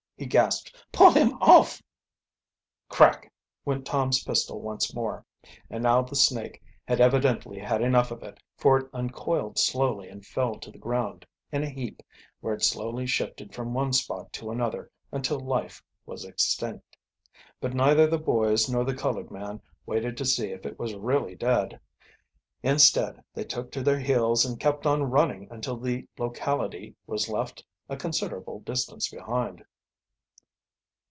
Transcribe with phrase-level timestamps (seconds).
[0.17, 0.85] he gasped.
[0.91, 1.81] "Pull him off!"
[2.87, 3.33] Crack!
[3.65, 5.25] went Tom's pistol once more,
[5.67, 10.23] and now the snake had evidently had enough of it, for it uncoiled slowly and
[10.23, 12.03] fell to the ground in a heap,
[12.39, 16.95] where it slowly shifted from one spot to another until life was extinct.
[17.59, 21.33] But neither the boys nor the colored man waited to see if it was really
[21.33, 21.79] dead.
[22.61, 27.65] Instead, they took to their heels and kept on running until the locality was left
[27.89, 29.65] a considerable distance behind.